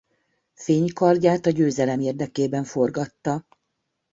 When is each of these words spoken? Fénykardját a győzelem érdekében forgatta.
Fénykardját 0.53 1.45
a 1.45 1.49
győzelem 1.49 1.99
érdekében 1.99 2.63
forgatta. 2.63 3.45